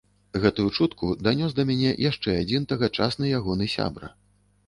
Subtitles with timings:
[0.43, 4.13] Гэту чутку данёс да мяне яшчэ адзін тагачасны ягоны сябра.